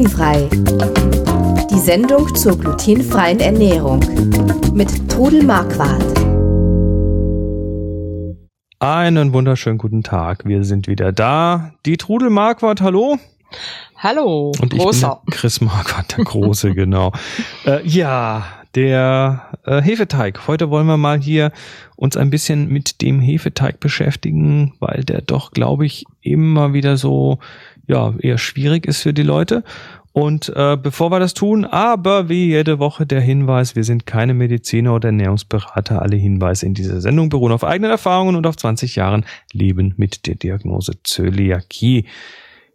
Glutenfrei. 0.00 0.48
Die 1.70 1.78
Sendung 1.78 2.34
zur 2.34 2.58
glutenfreien 2.58 3.38
Ernährung 3.38 4.00
mit 4.72 5.10
Trudel 5.10 5.42
Marquardt. 5.42 6.02
Einen 8.78 9.34
wunderschönen 9.34 9.76
guten 9.76 10.02
Tag. 10.02 10.46
Wir 10.46 10.64
sind 10.64 10.88
wieder 10.88 11.12
da. 11.12 11.74
Die 11.84 11.98
Trudel 11.98 12.30
Marquardt, 12.30 12.80
hallo. 12.80 13.18
Hallo, 13.98 14.52
Und 14.58 14.72
ich 14.72 14.80
großer. 14.80 15.20
bin 15.26 15.34
Chris 15.34 15.60
Marquardt, 15.60 16.16
der 16.16 16.24
Große, 16.24 16.70
genau. 16.74 17.12
Äh, 17.66 17.86
ja, 17.86 18.46
der 18.74 19.50
äh, 19.66 19.82
Hefeteig. 19.82 20.46
Heute 20.48 20.70
wollen 20.70 20.86
wir 20.86 20.96
mal 20.96 21.20
hier 21.20 21.52
uns 21.96 22.16
ein 22.16 22.30
bisschen 22.30 22.68
mit 22.68 23.02
dem 23.02 23.20
Hefeteig 23.20 23.80
beschäftigen, 23.80 24.72
weil 24.80 25.04
der 25.04 25.20
doch, 25.20 25.50
glaube 25.50 25.84
ich, 25.84 26.06
immer 26.22 26.72
wieder 26.72 26.96
so 26.96 27.38
ja 27.90 28.14
eher 28.18 28.38
schwierig 28.38 28.86
ist 28.86 29.02
für 29.02 29.12
die 29.12 29.22
Leute. 29.22 29.62
Und 30.12 30.48
äh, 30.56 30.76
bevor 30.76 31.12
wir 31.12 31.20
das 31.20 31.34
tun, 31.34 31.64
aber 31.64 32.28
wie 32.28 32.46
jede 32.46 32.80
Woche 32.80 33.06
der 33.06 33.20
Hinweis, 33.20 33.76
wir 33.76 33.84
sind 33.84 34.06
keine 34.06 34.34
Mediziner 34.34 34.94
oder 34.94 35.08
Ernährungsberater. 35.10 36.02
Alle 36.02 36.16
Hinweise 36.16 36.66
in 36.66 36.74
dieser 36.74 37.00
Sendung 37.00 37.28
beruhen 37.28 37.52
auf 37.52 37.62
eigenen 37.62 37.92
Erfahrungen 37.92 38.34
und 38.34 38.46
auf 38.46 38.56
20 38.56 38.96
Jahren 38.96 39.24
Leben 39.52 39.94
mit 39.96 40.26
der 40.26 40.34
Diagnose 40.34 40.94
Zöliakie. 41.04 42.06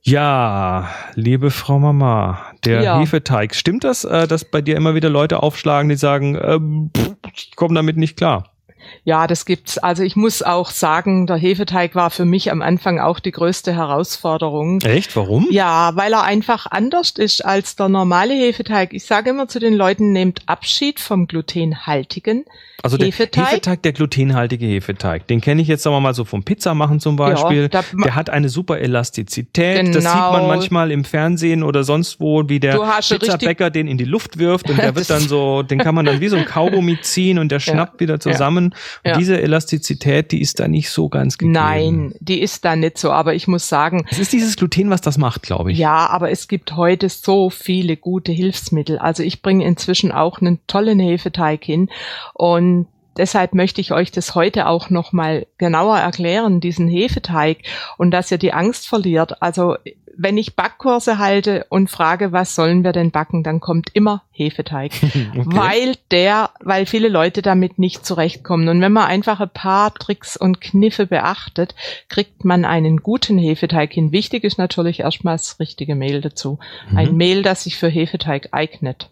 Ja, 0.01 0.89
liebe 1.15 1.51
Frau 1.51 1.79
Mama, 1.79 2.39
der 2.63 2.83
Ja. 2.83 2.99
Hefeteig, 2.99 3.55
stimmt 3.55 3.83
das, 3.83 4.05
äh, 4.05 4.27
dass 4.27 4.45
bei 4.45 4.61
dir 4.61 4.77
immer 4.77 4.95
wieder 4.95 5.09
Leute 5.09 5.41
aufschlagen, 5.43 5.89
die 5.89 5.95
sagen, 5.95 6.37
ähm, 6.41 6.91
pff, 6.95 7.15
ich 7.33 7.55
komme 7.55 7.75
damit 7.75 7.97
nicht 7.97 8.15
klar? 8.15 8.54
Ja, 9.03 9.27
das 9.27 9.45
gibt's. 9.45 9.77
Also 9.77 10.03
ich 10.03 10.15
muss 10.15 10.41
auch 10.41 10.69
sagen, 10.71 11.27
der 11.27 11.37
Hefeteig 11.37 11.95
war 11.95 12.09
für 12.09 12.25
mich 12.25 12.51
am 12.51 12.61
Anfang 12.61 12.99
auch 12.99 13.19
die 13.19 13.31
größte 13.31 13.73
Herausforderung. 13.75 14.81
Echt? 14.81 15.15
Warum? 15.15 15.47
Ja, 15.51 15.91
weil 15.95 16.13
er 16.13 16.23
einfach 16.23 16.65
anders 16.69 17.11
ist 17.11 17.45
als 17.45 17.75
der 17.75 17.89
normale 17.89 18.33
Hefeteig. 18.33 18.93
Ich 18.93 19.05
sage 19.05 19.29
immer 19.29 19.47
zu 19.47 19.59
den 19.59 19.73
Leuten, 19.73 20.11
nehmt 20.11 20.41
Abschied 20.47 20.99
vom 20.99 21.27
glutenhaltigen. 21.27 22.45
Also 22.83 22.97
der 22.97 23.07
Hefeteig? 23.07 23.47
Hefeteig, 23.51 23.81
der 23.81 23.93
glutenhaltige 23.93 24.65
Hefeteig, 24.67 25.25
den 25.27 25.41
kenne 25.41 25.61
ich 25.61 25.67
jetzt 25.67 25.81
sagen 25.81 25.95
wir 25.95 26.01
mal 26.01 26.13
so 26.13 26.23
vom 26.23 26.43
Pizza 26.43 26.75
machen 26.75 26.99
zum 26.99 27.15
Beispiel. 27.15 27.69
Ja, 27.73 27.83
der 28.03 28.13
hat 28.15 28.29
eine 28.29 28.47
super 28.49 28.77
Elastizität. 28.79 29.79
Das 29.87 30.03
Genau. 30.03 30.09
sieht 30.11 30.31
man 30.33 30.47
manchmal 30.47 30.91
im 30.91 31.03
Fernsehen 31.03 31.63
oder 31.63 31.83
sonst 31.83 32.19
wo, 32.19 32.47
wie 32.47 32.59
der 32.59 32.77
Pizzabäcker 32.77 33.71
den 33.71 33.87
in 33.87 33.97
die 33.97 34.03
Luft 34.05 34.37
wirft 34.37 34.69
und 34.69 34.77
der 34.77 34.85
wird 34.95 35.09
Das- 35.09 35.19
dann 35.19 35.27
so, 35.27 35.63
den 35.63 35.79
kann 35.79 35.95
man 35.95 36.05
dann 36.05 36.19
wie 36.21 36.27
so 36.27 36.35
ein 36.35 36.45
Kaugummi 36.45 36.99
ziehen 37.01 37.39
und 37.39 37.51
der 37.51 37.59
schnappt 37.59 37.99
wieder 38.01 38.19
zusammen. 38.19 38.65
Und 38.65 38.74
Ja. 39.05 39.17
diese 39.17 39.41
Elastizität, 39.41 40.31
die 40.31 40.41
ist 40.41 40.59
da 40.59 40.67
nicht 40.67 40.89
so 40.89 41.09
ganz 41.09 41.37
gegeben. 41.37 41.53
Nein, 41.53 42.15
die 42.19 42.41
ist 42.41 42.65
da 42.65 42.75
nicht 42.75 42.97
so. 42.97 43.11
Aber 43.11 43.33
ich 43.33 43.47
muss 43.47 43.67
sagen, 43.67 44.05
Es 44.09 44.19
ist 44.19 44.33
dieses 44.33 44.55
Gluten, 44.55 44.89
was 44.89 45.01
das 45.01 45.17
macht, 45.17 45.43
glaube 45.43 45.71
ich. 45.71 45.77
Ja, 45.77 46.07
aber 46.07 46.31
es 46.31 46.47
gibt 46.47 46.75
heute 46.75 47.09
so 47.09 47.49
viele 47.49 47.97
gute 47.97 48.31
Hilfsmittel. 48.31 48.97
Also 48.97 49.23
ich 49.23 49.41
bringe 49.41 49.65
inzwischen 49.65 50.11
auch 50.11 50.41
einen 50.41 50.59
tollen 50.67 50.99
Hefeteig 50.99 51.63
hin 51.63 51.89
und 52.33 52.87
deshalb 53.17 53.53
möchte 53.53 53.81
ich 53.81 53.91
euch 53.91 54.11
das 54.11 54.35
heute 54.35 54.67
auch 54.67 54.89
noch 54.89 55.11
mal 55.11 55.47
genauer 55.57 55.97
erklären, 55.97 56.59
diesen 56.59 56.87
Hefeteig 56.87 57.59
und 57.97 58.11
dass 58.11 58.31
ihr 58.31 58.37
die 58.37 58.53
Angst 58.53 58.87
verliert. 58.87 59.41
Also 59.41 59.77
wenn 60.17 60.37
ich 60.37 60.55
Backkurse 60.55 61.17
halte 61.17 61.65
und 61.69 61.89
frage, 61.89 62.31
was 62.31 62.55
sollen 62.55 62.83
wir 62.83 62.91
denn 62.91 63.11
backen, 63.11 63.43
dann 63.43 63.59
kommt 63.59 63.89
immer 63.93 64.23
Hefeteig, 64.31 64.91
weil 65.35 65.95
der, 66.11 66.49
weil 66.59 66.85
viele 66.85 67.09
Leute 67.09 67.41
damit 67.41 67.79
nicht 67.79 68.05
zurechtkommen. 68.05 68.67
Und 68.69 68.81
wenn 68.81 68.91
man 68.91 69.05
einfach 69.05 69.39
ein 69.39 69.49
paar 69.49 69.93
Tricks 69.93 70.37
und 70.37 70.61
Kniffe 70.61 71.07
beachtet, 71.07 71.75
kriegt 72.09 72.45
man 72.45 72.65
einen 72.65 72.97
guten 72.97 73.37
Hefeteig 73.37 73.93
hin. 73.93 74.11
Wichtig 74.11 74.43
ist 74.43 74.57
natürlich 74.57 75.01
erstmal 75.01 75.35
das 75.35 75.59
richtige 75.59 75.95
Mehl 75.95 76.21
dazu. 76.21 76.59
Ein 76.95 77.11
Mhm. 77.11 77.17
Mehl, 77.17 77.41
das 77.43 77.63
sich 77.63 77.77
für 77.77 77.89
Hefeteig 77.89 78.49
eignet. 78.51 79.09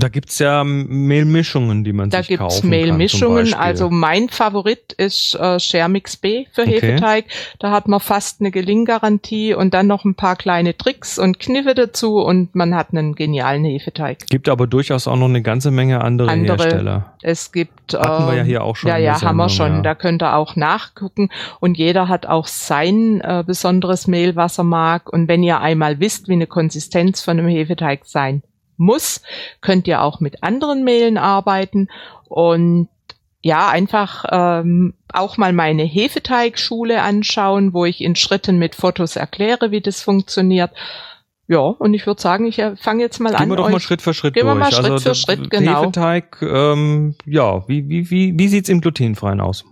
Da 0.00 0.08
gibt's 0.08 0.38
ja 0.38 0.64
Mehlmischungen, 0.64 1.84
die 1.84 1.92
man 1.92 2.10
Da 2.10 2.18
sich 2.18 2.28
gibt's 2.28 2.40
kaufen 2.40 2.70
Mehlmischungen. 2.70 3.54
Also 3.54 3.90
mein 3.90 4.28
Favorit 4.28 4.92
ist 4.92 5.34
äh, 5.34 5.58
Schermix 5.58 6.16
B 6.16 6.46
für 6.52 6.62
Okay. 6.62 6.80
Hefeteig. 6.80 7.24
Da 7.58 7.70
hat 7.70 7.88
man 7.88 8.00
fast 8.00 8.40
eine 8.40 8.50
Gelinggarantie 8.50 9.54
und 9.54 9.74
dann 9.74 9.86
noch 9.86 10.04
ein 10.04 10.14
paar 10.14 10.36
kleine 10.36 10.76
Tricks 10.76 11.18
und 11.18 11.38
Kniffe 11.38 11.74
dazu 11.74 12.18
und 12.18 12.54
man 12.54 12.74
hat 12.74 12.88
einen 12.92 13.14
genialen 13.14 13.64
Hefeteig. 13.64 14.26
Gibt 14.28 14.48
aber 14.48 14.66
durchaus 14.66 15.08
auch 15.08 15.16
noch 15.16 15.28
eine 15.28 15.42
ganze 15.42 15.70
Menge 15.70 16.00
andere, 16.02 16.30
Andere, 16.30 16.62
Hersteller. 16.62 17.14
Es 17.22 17.52
gibt 17.52 17.94
Hatten 17.94 18.26
wir 18.26 18.34
ja 18.34 18.40
ähm, 18.42 18.46
hier 18.46 18.64
auch 18.64 18.76
schon 18.76 18.88
Ja, 18.88 18.96
ja, 18.96 19.20
haben 19.20 19.36
wir 19.36 19.48
schon. 19.48 19.76
ja. 19.76 19.82
Da 19.82 19.94
könnt 19.94 20.22
ihr 20.22 20.36
auch 20.36 20.56
nachgucken. 20.56 21.30
Und 21.60 21.78
jeder 21.78 22.08
hat 22.08 22.26
auch 22.26 22.46
sein 22.46 23.20
äh, 23.20 23.42
besonderes 23.46 24.06
Mehl, 24.06 24.36
was 24.36 24.58
er 24.58 24.64
mag. 24.64 25.12
Und 25.12 25.28
wenn 25.28 25.42
ihr 25.42 25.60
einmal 25.60 26.00
wisst, 26.00 26.28
wie 26.28 26.34
eine 26.34 26.46
Konsistenz 26.46 27.22
von 27.22 27.38
einem 27.38 27.48
Hefeteig 27.48 28.04
sein 28.04 28.42
muss, 28.78 29.22
könnt 29.60 29.86
ihr 29.86 30.02
auch 30.02 30.20
mit 30.20 30.42
anderen 30.42 30.84
Mehlen 30.84 31.18
arbeiten. 31.18 31.88
Und 32.28 32.88
ja, 33.40 33.68
einfach 33.68 34.24
ähm, 34.30 34.94
auch 35.12 35.36
mal 35.36 35.52
meine 35.52 35.84
Hefeteigschule 35.84 37.02
anschauen, 37.02 37.72
wo 37.72 37.84
ich 37.84 38.00
in 38.00 38.16
Schritten 38.16 38.58
mit 38.58 38.74
Fotos 38.74 39.16
erkläre, 39.16 39.70
wie 39.70 39.80
das 39.80 40.02
funktioniert. 40.02 40.70
Ja, 41.46 41.60
und 41.60 41.94
ich 41.94 42.06
würde 42.06 42.20
sagen, 42.20 42.46
ich 42.46 42.58
äh, 42.58 42.76
fange 42.76 43.02
jetzt 43.02 43.20
mal 43.20 43.30
Gehen 43.30 43.42
an. 43.42 43.48
wir 43.48 43.56
doch 43.56 43.70
mal 43.70 43.80
Schritt 43.80 44.02
für 44.02 44.12
Schritt 44.12 44.34
Gehen 44.34 44.44
wir 44.44 44.54
durch. 44.54 44.64
mal 44.64 44.72
Schritt 44.72 44.90
also 44.90 45.08
für 45.08 45.14
Schritt, 45.14 45.50
genau. 45.50 45.82
Hefeteig, 45.82 46.42
ähm, 46.42 47.14
ja, 47.24 47.66
wie, 47.68 47.88
wie, 47.88 48.10
wie, 48.10 48.38
wie 48.38 48.48
sieht's 48.48 48.68
im 48.68 48.82
glutenfreien 48.82 49.40
aus? 49.40 49.64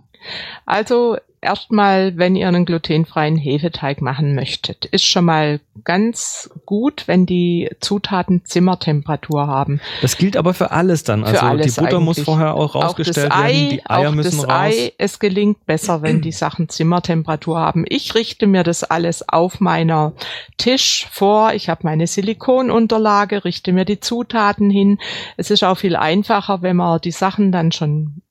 Also 0.65 1.17
erstmal, 1.41 2.17
wenn 2.17 2.35
ihr 2.35 2.47
einen 2.47 2.65
glutenfreien 2.65 3.37
Hefeteig 3.37 4.01
machen 4.01 4.35
möchtet, 4.35 4.85
ist 4.85 5.05
schon 5.05 5.25
mal 5.25 5.59
ganz 5.83 6.49
gut, 6.65 7.03
wenn 7.07 7.25
die 7.25 7.69
Zutaten 7.79 8.43
Zimmertemperatur 8.45 9.47
haben. 9.47 9.79
Das 10.01 10.17
gilt 10.17 10.35
aber 10.35 10.53
für 10.53 10.71
alles 10.71 11.03
dann. 11.03 11.21
Für 11.21 11.41
Also 11.41 11.45
alles 11.45 11.75
die 11.75 11.81
Butter 11.81 11.99
muss 11.99 12.17
eigentlich. 12.17 12.25
vorher 12.25 12.55
auch 12.55 12.75
Auch 12.75 12.81
das 12.81 12.83
rausgestellt 12.85 13.31
Ei, 13.31 13.53
werden, 13.53 13.69
die 13.69 13.89
Eier 13.89 14.09
auch 14.09 14.13
müssen 14.13 14.37
das 14.37 14.47
raus. 14.47 14.73
Ei, 14.73 14.93
es 14.97 15.19
gelingt 15.19 15.65
besser, 15.65 16.01
wenn 16.01 16.21
die 16.21 16.31
Sachen 16.31 16.69
Zimmertemperatur 16.69 17.59
haben. 17.59 17.85
Ich 17.87 18.15
richte 18.15 18.47
mir 18.47 18.63
das 18.63 18.83
alles 18.83 19.27
auf 19.29 19.59
meiner 19.59 20.13
Tisch 20.57 21.07
vor. 21.11 21.53
Ich 21.53 21.69
habe 21.69 21.81
meine 21.83 22.07
Silikonunterlage, 22.07 23.45
richte 23.45 23.73
mir 23.73 23.85
die 23.85 23.99
Zutaten 23.99 24.69
hin. 24.69 24.97
Es 25.37 25.51
ist 25.51 25.63
auch 25.63 25.77
viel 25.77 25.95
einfacher, 25.95 26.61
wenn 26.61 26.77
man 26.77 26.99
die 27.01 27.11
Sachen 27.11 27.51
dann 27.51 27.71
schon 27.71 28.21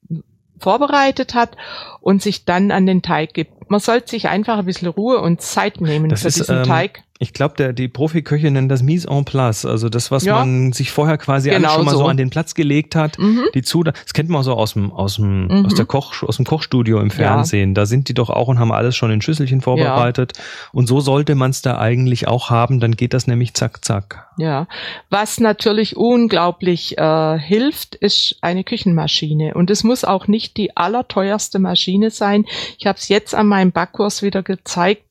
vorbereitet 0.58 1.34
hat 1.34 1.56
und 2.00 2.22
sich 2.22 2.44
dann 2.44 2.70
an 2.70 2.86
den 2.86 3.02
Teig 3.02 3.34
gibt. 3.34 3.70
Man 3.70 3.80
sollte 3.80 4.08
sich 4.08 4.28
einfach 4.28 4.58
ein 4.58 4.64
bisschen 4.66 4.88
Ruhe 4.88 5.20
und 5.20 5.40
Zeit 5.40 5.80
nehmen 5.80 6.08
Das 6.08 6.22
für 6.22 6.28
ist, 6.28 6.38
diesen 6.38 6.58
ähm, 6.58 6.64
Teig. 6.64 7.02
Ich 7.18 7.32
glaube, 7.32 7.54
der 7.56 7.72
die 7.72 7.88
Profiköche 7.88 8.50
nennen 8.50 8.68
das 8.68 8.82
Mise 8.82 9.08
en 9.08 9.24
place, 9.24 9.64
also 9.64 9.88
das, 9.88 10.10
was 10.10 10.24
Ja. 10.24 10.38
man 10.38 10.72
sich 10.72 10.90
vorher 10.90 11.16
quasi 11.16 11.48
Genau 11.48 11.70
schon 11.70 11.84
mal 11.86 11.92
so. 11.92 11.98
so. 11.98 12.06
an 12.06 12.18
den 12.18 12.28
Platz 12.28 12.54
gelegt 12.54 12.94
hat. 12.94 13.18
Mhm. 13.18 13.44
Die 13.54 13.62
Zutaten, 13.62 13.98
das 14.04 14.12
kennt 14.12 14.28
man 14.28 14.42
so 14.42 14.52
aus 14.52 14.74
dem 14.74 14.92
aus 14.92 15.16
dem 15.16 15.46
Mhm. 15.46 15.64
aus 15.66 15.74
der 15.74 15.86
Koch 15.86 16.22
aus 16.22 16.36
dem 16.36 16.44
Kochstudio 16.44 17.00
im 17.00 17.10
Fernsehen. 17.10 17.74
Da 17.74 17.86
sind 17.86 18.08
die 18.10 18.14
doch 18.14 18.28
auch 18.28 18.48
und 18.48 18.58
haben 18.58 18.70
alles 18.70 18.96
schon 18.96 19.10
in 19.10 19.22
Schüsselchen 19.22 19.62
vorbereitet. 19.62 20.34
Und 20.72 20.86
so 20.88 21.00
sollte 21.00 21.34
man 21.34 21.50
es 21.52 21.62
da 21.62 21.78
eigentlich 21.78 22.28
auch 22.28 22.50
haben. 22.50 22.80
Dann 22.80 22.92
geht 22.96 23.14
das 23.14 23.26
nämlich 23.26 23.54
zack 23.54 23.84
zack. 23.84 24.26
Ja, 24.38 24.66
was 25.08 25.40
natürlich 25.40 25.96
unglaublich 25.96 26.98
äh, 26.98 27.38
hilft, 27.38 27.94
ist 27.94 28.36
eine 28.42 28.62
Küchenmaschine. 28.62 29.54
Und 29.54 29.70
es 29.70 29.84
muss 29.84 30.04
auch 30.04 30.28
nicht 30.28 30.58
die 30.58 30.76
allerteuerste 30.76 31.58
Maschine 31.58 32.10
sein. 32.10 32.44
Ich 32.78 32.86
habe 32.86 32.98
es 32.98 33.08
jetzt 33.08 33.34
an 33.34 33.46
meinem 33.46 33.72
Backkurs 33.72 34.20
wieder 34.20 34.42
gezeigt. 34.42 35.02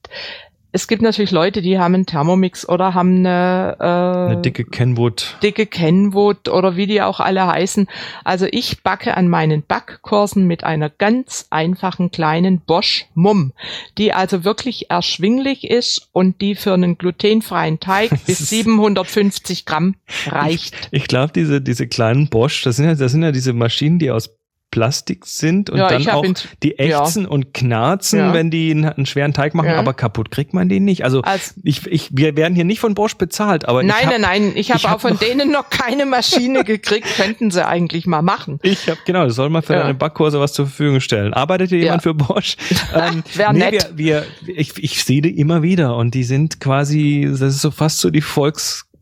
Es 0.75 0.89
gibt 0.89 1.01
natürlich 1.01 1.31
Leute, 1.31 1.61
die 1.61 1.79
haben 1.79 1.93
einen 1.95 2.05
Thermomix 2.05 2.67
oder 2.67 2.93
haben 2.93 3.19
eine, 3.19 3.77
äh, 3.79 4.31
Eine 4.33 4.41
dicke 4.41 4.65
Kenwood. 4.65 5.37
dicke 5.41 5.67
Kenwood 5.67 6.49
oder 6.49 6.75
wie 6.75 6.85
die 6.85 7.01
auch 7.01 7.21
alle 7.21 7.47
heißen. 7.47 7.87
Also 8.25 8.45
ich 8.51 8.83
backe 8.83 9.15
an 9.15 9.29
meinen 9.29 9.63
Backkursen 9.65 10.45
mit 10.47 10.65
einer 10.65 10.89
ganz 10.89 11.47
einfachen 11.49 12.11
kleinen 12.11 12.59
Bosch 12.59 13.05
Mumm, 13.13 13.53
die 13.97 14.11
also 14.11 14.43
wirklich 14.43 14.91
erschwinglich 14.91 15.63
ist 15.69 16.09
und 16.11 16.41
die 16.41 16.55
für 16.55 16.73
einen 16.73 16.97
glutenfreien 16.97 17.79
Teig 17.79 18.09
bis 18.25 18.41
ist- 18.41 18.49
750 18.49 19.65
Gramm 19.65 19.95
reicht. 20.27 20.89
Ich 20.91 21.07
glaube, 21.07 21.31
diese 21.33 21.61
diese 21.61 21.87
kleinen 21.87 22.27
Bosch, 22.27 22.63
das 22.63 22.75
sind 22.75 22.83
ja 22.85 22.95
das 22.95 23.13
sind 23.13 23.23
ja 23.23 23.31
diese 23.31 23.53
Maschinen, 23.53 23.97
die 23.97 24.11
aus 24.11 24.34
Plastik 24.75 25.25
sind 25.25 25.69
und 25.69 25.77
Ja, 25.77 25.87
dann 25.87 26.01
ich 26.01 26.09
hab 26.09 26.15
auch 26.15 26.25
ihn- 26.25 26.35
die 26.61 26.75
ja. 26.77 27.01
ächzen 27.01 27.25
und 27.25 27.53
knarzen, 27.53 28.19
Ja. 28.19 28.33
wenn 28.33 28.51
die 28.51 28.71
einen, 28.71 28.83
einen 28.83 29.05
schweren 29.05 29.31
Teig 29.33 29.53
machen, 29.55 29.69
Ja. 29.69 29.79
aber 29.79 29.93
kaputt 29.93 30.31
kriegt 30.31 30.53
man 30.53 30.67
den 30.67 30.83
nicht. 30.83 31.05
Also 31.05 31.21
Als, 31.21 31.55
ich, 31.63 31.87
ich, 31.87 32.09
wir 32.11 32.35
werden 32.35 32.55
hier 32.55 32.65
nicht 32.65 32.81
von 32.81 32.93
Bosch 32.93 33.15
bezahlt, 33.15 33.69
aber 33.69 33.79
ich 33.81 33.87
nein, 33.87 34.03
hab, 34.03 34.11
nein, 34.11 34.21
nein, 34.21 34.51
ich 34.55 34.71
habe 34.71 34.79
ich 34.79 34.85
auch 34.85 34.89
hab 34.91 35.01
von 35.01 35.13
noch- 35.13 35.19
denen 35.19 35.49
noch 35.49 35.69
keine 35.69 36.05
Maschine 36.05 36.65
gekriegt, 36.65 37.07
könnten 37.15 37.51
sie 37.51 37.65
eigentlich 37.65 38.05
mal 38.05 38.21
machen. 38.21 38.59
Ich 38.63 38.89
habe 38.89 38.99
genau, 39.05 39.23
das 39.25 39.35
soll 39.35 39.49
mal 39.49 39.61
für 39.61 39.75
Ja. 39.75 39.83
deine 39.83 39.93
Backkurse 39.93 40.41
was 40.41 40.51
zur 40.51 40.65
Verfügung 40.67 40.99
stellen. 40.99 41.33
Arbeitet 41.33 41.69
hier 41.69 41.79
jemand 41.79 42.03
Ja. 42.03 42.11
für 42.11 42.13
Bosch? 42.15 42.57
Ähm, 42.93 43.23
Wär 43.35 43.53
nett. 43.53 43.91
Wir, 43.95 44.25
wir, 44.45 44.53
ich, 44.57 44.73
ich 44.83 45.03
sehe 45.05 45.21
die 45.21 45.39
immer 45.39 45.63
wieder 45.63 45.95
und 45.95 46.13
die 46.13 46.25
sind 46.25 46.59
quasi, 46.59 47.25
das 47.29 47.39
ist 47.41 47.61
so 47.61 47.71
fast 47.71 47.99
so 47.99 48.09
die 48.09 48.19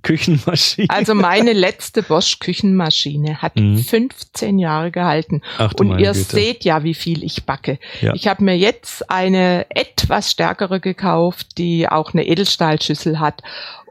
Volksküchenmaschine. 0.04 0.90
Also 0.90 1.16
meine 1.16 1.54
letzte 1.54 2.04
Bosch 2.04 2.40
Küchenmaschine 2.40 3.42
hat 3.42 3.56
Mhm. 3.56 3.78
15 3.78 4.60
Jahre 4.60 4.92
gehalten. 4.92 5.42
Ach 5.58 5.74
Und 5.80 6.00
ihr 6.00 6.12
Güte. 6.12 6.14
seht 6.24 6.66
ja, 6.66 6.84
wie 6.84 6.94
viel 6.94 7.24
ich 7.24 7.46
backe. 7.46 7.80
Ja. 8.02 8.14
Ich 8.14 8.28
habe 8.28 8.44
mir 8.44 8.58
jetzt 8.58 9.10
eine 9.10 9.66
etwas 9.70 10.32
stärkere 10.32 10.80
gekauft, 10.80 11.58
die 11.58 11.88
auch 11.88 12.14
eine 12.14 12.28
Edelstahlschüssel 12.28 13.20
hat. 13.20 13.42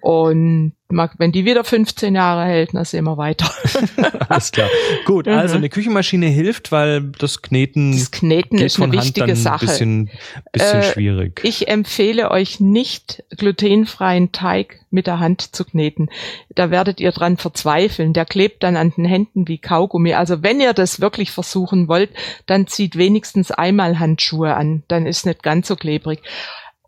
Und 0.00 0.72
wenn 1.18 1.32
die 1.32 1.44
wieder 1.44 1.64
15 1.64 2.14
Jahre 2.14 2.44
hält, 2.44 2.74
dann 2.74 2.84
sehen 2.84 3.04
wir 3.04 3.16
weiter. 3.16 3.50
Alles 4.28 4.52
klar. 4.52 4.68
Gut, 5.04 5.26
Mhm. 5.26 5.32
also 5.32 5.56
eine 5.56 5.68
Küchenmaschine 5.68 6.26
hilft, 6.26 6.72
weil 6.72 7.12
das 7.18 7.42
Kneten, 7.42 7.92
Das 7.92 8.10
Kneten 8.10 8.58
ist 8.58 8.76
eine 8.76 8.92
Hand 8.92 8.94
wichtige 9.04 9.26
dann 9.28 9.36
Sache. 9.36 9.60
ein 9.64 9.66
bisschen, 9.66 10.10
bisschen 10.52 10.80
Äh, 10.80 10.92
schwierig. 10.92 11.40
Ich 11.44 11.68
empfehle 11.68 12.30
euch 12.30 12.60
nicht, 12.60 13.24
glutenfreien 13.36 14.32
Teig 14.32 14.80
mit 14.90 15.06
der 15.06 15.18
Hand 15.20 15.54
zu 15.54 15.64
kneten. 15.64 16.10
Da 16.54 16.70
werdet 16.70 17.00
ihr 17.00 17.12
dran 17.12 17.36
verzweifeln. 17.38 18.12
Der 18.12 18.24
klebt 18.26 18.62
dann 18.62 18.76
an 18.76 18.92
den 18.96 19.04
Händen 19.06 19.48
wie 19.48 19.58
Kaugummi. 19.58 20.12
Also 20.14 20.42
wenn 20.42 20.60
ihr 20.60 20.74
das 20.74 21.00
wirklich 21.00 21.30
versuchen 21.30 21.88
wollt, 21.88 22.10
dann 22.46 22.66
zieht 22.66 22.96
wenigstens 22.96 23.50
einmal 23.50 23.98
Handschuhe 23.98 24.54
an. 24.54 24.82
Dann 24.88 25.06
ist 25.06 25.24
nicht 25.26 25.42
ganz 25.42 25.68
so 25.68 25.76
klebrig. 25.76 26.20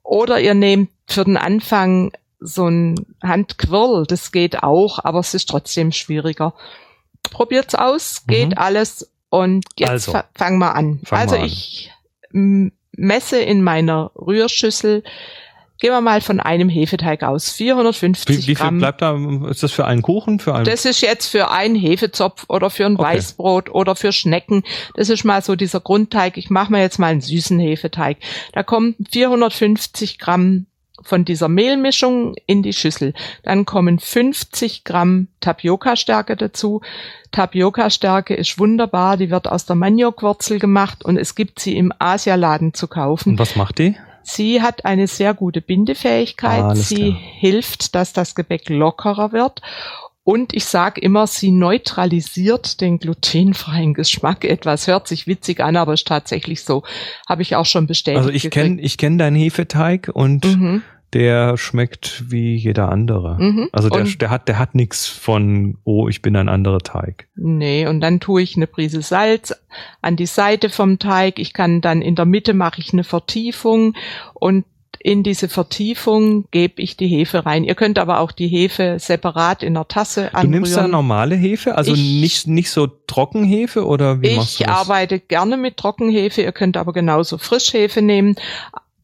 Oder 0.02 0.38
ihr 0.40 0.52
nehmt 0.54 0.90
für 1.06 1.24
den 1.24 1.38
Anfang 1.38 2.12
so 2.46 2.68
ein 2.68 2.94
Handquirl. 3.22 4.04
Das 4.06 4.30
geht 4.32 4.62
auch, 4.62 4.98
aber 5.02 5.20
es 5.20 5.32
ist 5.34 5.48
trotzdem 5.48 5.92
schwieriger. 5.92 6.52
Probiert's 7.30 7.74
aus, 7.74 8.24
geht 8.26 8.50
Mhm. 8.50 8.58
alles. 8.58 9.10
Und 9.30 9.64
jetzt 9.78 9.90
Also. 9.90 10.12
fa 10.12 10.24
fangen 10.34 10.58
wir 10.58 10.74
an. 10.74 11.00
Fangen 11.04 11.22
also 11.22 11.36
an. 11.36 11.44
ich 11.44 11.90
messe 12.32 13.38
in 13.40 13.62
meiner 13.62 14.10
Rührschüssel, 14.14 15.02
gehen 15.80 15.90
wir 15.90 16.00
mal 16.00 16.20
von 16.20 16.38
einem 16.38 16.68
Hefeteig 16.68 17.22
aus, 17.24 17.50
450 17.50 18.28
Wie, 18.28 18.40
wie 18.42 18.44
viel 18.44 18.54
Gramm. 18.54 18.78
bleibt 18.78 19.02
da? 19.02 19.16
Ist 19.50 19.62
das 19.62 19.72
für 19.72 19.86
einen 19.86 20.02
Kuchen? 20.02 20.38
Für 20.38 20.54
einen? 20.54 20.64
Das 20.64 20.84
ist 20.84 21.00
jetzt 21.00 21.26
für 21.26 21.50
einen 21.50 21.74
Hefezopf 21.74 22.44
oder 22.48 22.70
für 22.70 22.86
ein 22.86 22.94
Okay. 22.94 23.02
Weißbrot 23.16 23.70
oder 23.70 23.96
für 23.96 24.12
Schnecken. 24.12 24.62
Das 24.94 25.08
ist 25.08 25.24
mal 25.24 25.42
so 25.42 25.56
dieser 25.56 25.80
Grundteig. 25.80 26.36
Ich 26.36 26.50
mache 26.50 26.70
mir 26.70 26.80
jetzt 26.80 26.98
mal 26.98 27.08
einen 27.08 27.20
süßen 27.20 27.58
Hefeteig. 27.58 28.18
Da 28.52 28.62
kommen 28.62 28.94
450 29.10 30.18
Gramm 30.18 30.66
von 31.04 31.24
dieser 31.24 31.48
Mehlmischung 31.48 32.34
in 32.46 32.62
die 32.62 32.72
Schüssel. 32.72 33.14
Dann 33.42 33.64
kommen 33.64 33.98
50 33.98 34.84
Gramm 34.84 35.28
Tapioca-Stärke 35.40 36.36
dazu. 36.36 36.80
Tapioca-Stärke 37.30 38.34
ist 38.34 38.58
wunderbar. 38.58 39.16
Die 39.16 39.30
wird 39.30 39.48
aus 39.48 39.66
der 39.66 39.76
Maniokwurzel 39.76 40.58
gemacht 40.58 41.04
und 41.04 41.16
es 41.16 41.34
gibt 41.34 41.60
sie 41.60 41.76
im 41.76 41.92
Asialaden 41.98 42.74
zu 42.74 42.88
kaufen. 42.88 43.30
Und 43.30 43.38
was 43.38 43.56
macht 43.56 43.78
die? 43.78 43.96
Sie 44.22 44.62
hat 44.62 44.86
eine 44.86 45.06
sehr 45.06 45.34
gute 45.34 45.60
Bindefähigkeit. 45.60 46.62
Ah, 46.62 46.74
sie 46.74 47.12
klar. 47.12 47.18
hilft, 47.38 47.94
dass 47.94 48.14
das 48.14 48.34
Gebäck 48.34 48.70
lockerer 48.70 49.32
wird. 49.32 49.60
Und 50.24 50.54
ich 50.54 50.64
sage 50.64 51.02
immer, 51.02 51.26
sie 51.26 51.50
neutralisiert 51.50 52.80
den 52.80 52.98
glutenfreien 52.98 53.92
Geschmack 53.92 54.46
etwas. 54.46 54.86
Hört 54.86 55.06
sich 55.06 55.26
witzig 55.26 55.60
an, 55.60 55.76
aber 55.76 55.92
ist 55.92 56.08
tatsächlich 56.08 56.62
so. 56.62 56.82
Habe 57.28 57.42
ich 57.42 57.56
auch 57.56 57.66
schon 57.66 57.86
bestätigt. 57.86 58.18
Also 58.18 58.30
ich 58.30 58.50
kenne 58.50 58.80
ich 58.80 58.96
kenn 58.96 59.18
deinen 59.18 59.36
Hefeteig 59.36 60.10
und. 60.12 60.46
Mhm, 60.46 60.82
der 61.12 61.56
schmeckt 61.56 62.24
wie 62.30 62.56
jeder 62.56 62.88
andere. 62.88 63.36
mhm. 63.40 63.68
Also 63.72 63.88
der, 63.88 64.02
der 64.04 64.30
hat 64.30 64.48
der 64.48 64.58
hat 64.58 64.74
nichts 64.74 65.06
von 65.06 65.78
oh 65.84 66.08
ich 66.08 66.22
bin 66.22 66.34
ein 66.36 66.48
anderer 66.48 66.80
Teig. 66.80 67.28
Nee, 67.36 67.86
und 67.86 68.00
dann 68.00 68.18
tue 68.20 68.42
ich 68.42 68.56
eine 68.56 68.66
Prise 68.66 69.00
Salz 69.02 69.54
an 70.02 70.16
die 70.16 70.26
Seite 70.26 70.70
vom 70.70 70.98
Teig. 70.98 71.38
Ich 71.38 71.52
kann 71.52 71.80
dann 71.80 72.02
in 72.02 72.16
der 72.16 72.24
Mitte 72.24 72.54
mache 72.54 72.80
ich 72.80 72.92
eine 72.92 73.04
Vertiefung 73.04 73.94
und 74.34 74.64
in 75.06 75.22
diese 75.22 75.50
Vertiefung 75.50 76.46
gebe 76.50 76.80
ich 76.80 76.96
die 76.96 77.08
Hefe 77.08 77.44
rein. 77.44 77.62
Ihr 77.62 77.74
könnt 77.74 77.98
aber 77.98 78.20
auch 78.20 78.32
die 78.32 78.48
Hefe 78.48 78.96
separat 78.98 79.62
in 79.62 79.74
der 79.74 79.86
Tasse 79.86 80.28
Du 80.32 80.34
anrühren. 80.36 80.50
nimmst 80.50 80.76
da 80.78 80.88
normale 80.88 81.36
Hefe, 81.36 81.76
also 81.76 81.92
Ich- 81.92 82.20
nicht 82.22 82.46
nicht 82.48 82.70
so 82.70 82.86
Trockenhefe 82.86 83.84
oder 83.86 84.22
wie 84.22 84.34
machst 84.34 84.58
du 84.58 84.62
Ich 84.64 84.66
das? 84.66 84.76
arbeite 84.76 85.20
gerne 85.20 85.58
mit 85.58 85.76
Trockenhefe, 85.76 86.40
ihr 86.42 86.52
könnt 86.52 86.76
aber 86.78 86.92
genauso 86.94 87.36
Frischhefe 87.36 88.00
nehmen. 88.00 88.36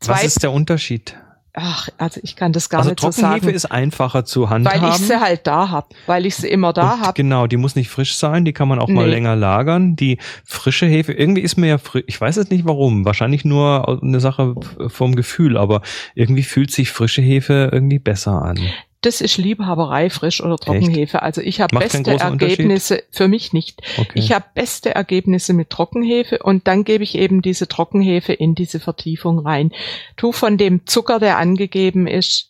Was 0.07 0.25
ist 0.25 0.43
der 0.43 0.53
Unterschied? 0.53 1.15
Ach, 1.53 1.89
also 1.99 2.21
ich 2.23 2.37
kann 2.37 2.53
das 2.53 2.69
gar 2.69 2.79
also 2.81 2.91
nicht 2.91 3.01
so 3.01 3.09
Trockenhefe 3.11 3.45
sagen, 3.47 3.55
ist 3.57 3.65
einfacher 3.67 4.25
zu 4.25 4.51
handhaben. 4.51 4.83
weil 4.83 4.89
ich 4.91 4.97
sie 4.97 5.21
halt 5.21 5.47
da 5.47 5.71
hab, 5.71 5.93
weil 6.07 6.27
ich 6.27 6.37
sie 6.37 6.49
immer 6.49 6.73
da 6.73 7.01
hab. 7.01 7.15
Genau, 7.15 7.47
die 7.47 7.57
muss 7.57 7.75
nicht 7.77 7.89
frisch 7.91 8.15
sein, 8.17 8.45
die 8.45 8.53
kann 8.53 8.69
man 8.69 8.79
auch 8.79 8.89
mal 8.89 9.05
Nee. 9.07 9.11
länger 9.13 9.37
lagern. 9.37 9.97
Die 9.97 10.19
frische 10.45 10.87
Hefe, 10.87 11.13
irgendwie 11.13 11.41
ist 11.43 11.57
mir 11.57 11.67
ja, 11.69 11.77
fri- 11.77 12.05
ich 12.07 12.21
weiß 12.21 12.37
jetzt 12.37 12.51
nicht 12.51 12.65
warum, 12.67 13.05
wahrscheinlich 13.05 13.45
nur 13.45 14.01
eine 14.03 14.21
Sache 14.21 14.55
vom 14.89 15.15
Gefühl, 15.17 15.57
aber 15.57 15.83
irgendwie 16.15 16.43
fühlt 16.43 16.71
sich 16.71 16.91
frische 16.91 17.23
Hefe 17.23 17.71
irgendwie 17.73 17.99
besser 17.99 18.43
an. 18.43 18.59
Das 19.03 19.23
ist 19.23 19.39
Liebhaberei, 19.39 20.11
Frisch- 20.11 20.43
oder 20.43 20.57
Trockenhefe. 20.57 21.23
Also 21.23 21.41
ich 21.41 21.61
habe 21.61 21.79
beste? 21.79 22.11
Ergebnisse, 22.11 23.03
für 23.11 23.29
mich 23.29 23.55
nicht. 23.55 23.81
Okay. 23.97 24.13
Ich 24.15 24.33
habe 24.33 24.45
beste 24.55 24.95
Ergebnisse 24.95 25.55
mit 25.55 25.71
Trockenhefe 25.71 26.41
und 26.43 26.69
dann 26.69 26.85
gebe 26.85 27.03
ich 27.03 27.15
eben 27.15 27.41
diese 27.41 27.67
Trockenhefe 27.67 28.35
in 28.35 28.55
diese 28.55 28.79
Vertiefung 28.79 29.39
rein. 29.39 29.73
Tu 30.17 30.33
von 30.33 30.59
dem 30.59 30.87
Zucker, 30.87 31.19
der 31.19 31.39
angegeben 31.39 32.07
ist, 32.07 32.50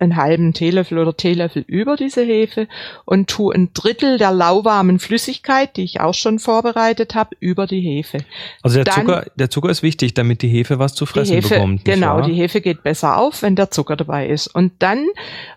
einen 0.00 0.16
halben 0.16 0.52
Teelöffel 0.52 0.98
oder 0.98 1.16
Teelöffel 1.16 1.64
über 1.66 1.96
diese 1.96 2.22
Hefe 2.22 2.68
und 3.04 3.28
tu 3.28 3.50
ein 3.50 3.70
Drittel 3.74 4.18
der 4.18 4.32
lauwarmen 4.32 4.98
Flüssigkeit, 4.98 5.76
die 5.76 5.82
ich 5.84 6.00
auch 6.00 6.14
schon 6.14 6.38
vorbereitet 6.38 7.14
habe, 7.14 7.36
über 7.40 7.66
die 7.66 7.80
Hefe. 7.80 8.18
also 8.62 8.76
der 8.76 8.84
dann- 8.84 8.94
Zucker, 9.06 9.26
der 9.36 9.50
Zucker 9.50 9.70
ist 9.70 9.82
wichtig, 9.82 10.14
damit 10.14 10.42
die 10.42 10.48
Hefe 10.48 10.78
was 10.78 10.94
zu 10.94 11.06
fressen 11.06 11.34
Hefe, 11.34 11.54
bekommt. 11.54 11.84
genau, 11.84 12.16
wahr? 12.16 12.22
die 12.22 12.34
Hefe 12.34 12.60
geht 12.60 12.82
besser 12.82 13.16
auf, 13.16 13.42
wenn 13.42 13.56
der 13.56 13.70
Zucker 13.70 13.96
dabei 13.96 14.28
ist. 14.28 14.46
Und 14.46 14.72
dann 14.78 15.06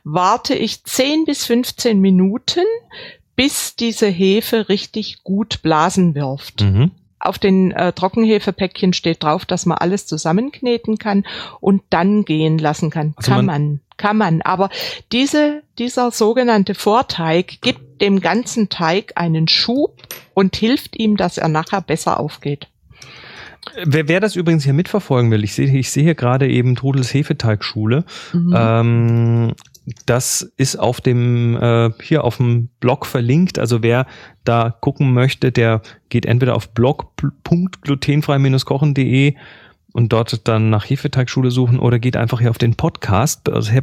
warte 0.03 0.55
ich 0.55 0.83
10 0.83 1.25
bis 1.25 1.45
15 1.45 1.99
Minuten, 1.99 2.63
bis 3.35 3.75
diese 3.75 4.07
Hefe 4.07 4.69
richtig 4.69 5.23
gut 5.23 5.61
Blasen 5.61 6.15
wirft. 6.15 6.61
Mhm. 6.61 6.91
Auf 7.23 7.37
den 7.39 7.71
äh, 7.71 7.93
Trockenhefepäckchen 7.93 8.93
steht 8.93 9.23
drauf, 9.23 9.45
dass 9.45 9.65
man 9.65 9.77
alles 9.77 10.07
zusammenkneten 10.07 10.97
kann 10.97 11.23
und 11.59 11.81
dann 11.89 12.25
gehen 12.25 12.57
lassen 12.57 12.89
kann. 12.89 13.13
Also 13.17 13.31
kann 13.31 13.45
man- 13.45 13.61
man, 13.63 13.79
kann 13.97 14.17
man. 14.17 14.41
Aber 14.41 14.69
diese, 15.11 15.61
dieser 15.77 16.11
sogenannte 16.11 16.73
Vorteig 16.75 17.61
gibt 17.61 18.01
dem 18.01 18.19
ganzen 18.19 18.69
Teig 18.69 19.13
einen 19.15 19.47
Schub 19.47 19.97
und 20.33 20.55
hilft 20.55 20.97
ihm, 20.97 21.17
dass 21.17 21.37
er 21.37 21.47
nachher 21.47 21.81
besser 21.81 22.19
aufgeht. 22.19 22.67
Wer, 23.85 24.07
wer 24.07 24.19
das 24.19 24.35
übrigens 24.35 24.63
hier 24.63 24.73
mitverfolgen 24.73 25.29
will, 25.29 25.43
ich 25.43 25.53
sehe, 25.53 25.67
ich 25.77 25.91
sehe 25.91 26.01
hier 26.03 26.15
gerade 26.15 26.47
eben 26.49 26.75
Trudels 26.75 27.13
Hefeteigschule. 27.13 28.05
Mhm. 28.33 28.53
Ähm, 28.57 29.53
das 30.05 30.53
ist 30.57 30.75
auf 30.77 31.01
dem 31.01 31.57
äh, 31.57 31.89
hier 32.01 32.23
auf 32.23 32.37
dem 32.37 32.69
Blog 32.79 33.05
verlinkt. 33.05 33.59
Also 33.59 33.83
wer 33.83 34.07
da 34.43 34.69
gucken 34.69 35.13
möchte, 35.13 35.51
der 35.51 35.81
geht 36.09 36.25
entweder 36.25 36.55
auf 36.55 36.73
blog.glutenfrei-kochen.de 36.73 39.35
und 39.93 40.13
dort 40.13 40.47
dann 40.47 40.69
nach 40.69 40.89
Hefeteigschule 40.89 41.51
suchen 41.51 41.77
oder 41.79 41.99
geht 41.99 42.15
einfach 42.15 42.39
hier 42.39 42.51
auf 42.51 42.57
den 42.57 42.75
Podcast. 42.75 43.49
Also, 43.49 43.73
äh, 43.73 43.81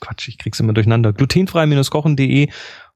Quatsch, 0.00 0.28
ich 0.28 0.38
krieg's 0.38 0.58
immer 0.60 0.72
durcheinander. 0.72 1.12
glutenfrei-kochen.de. 1.12 2.48